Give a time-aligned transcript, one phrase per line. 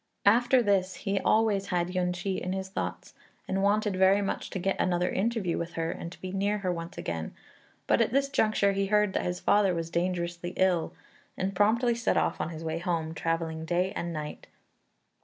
[0.25, 3.13] After this he always had Yün ch'i in his thoughts,
[3.47, 6.97] and wanted very much to get another interview with her and be near her once
[6.97, 7.35] again,
[7.85, 10.95] but at this juncture he heard that his father was dangerously ill,
[11.37, 14.47] and promptly set off on his way home, travelling day and night.